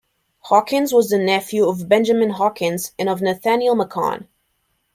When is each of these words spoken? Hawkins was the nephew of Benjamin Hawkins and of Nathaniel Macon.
Hawkins 0.45 0.91
was 0.91 1.09
the 1.09 1.19
nephew 1.19 1.69
of 1.69 1.87
Benjamin 1.87 2.31
Hawkins 2.31 2.91
and 2.97 3.07
of 3.07 3.21
Nathaniel 3.21 3.75
Macon. 3.75 4.27